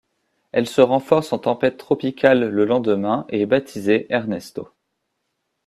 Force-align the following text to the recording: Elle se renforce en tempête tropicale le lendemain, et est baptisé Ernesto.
Elle 0.51 0.65
se 0.67 0.81
renforce 0.81 1.31
en 1.31 1.37
tempête 1.37 1.77
tropicale 1.77 2.49
le 2.49 2.65
lendemain, 2.65 3.27
et 3.29 3.41
est 3.41 3.45
baptisé 3.45 4.07
Ernesto. 4.11 4.67